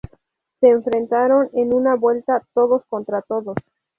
Se 0.59 0.67
enfrentaron 0.67 1.51
en 1.53 1.75
una 1.75 1.93
vuelta 1.95 2.41
todos 2.55 2.83
contra 2.87 3.21
todos. 3.21 3.55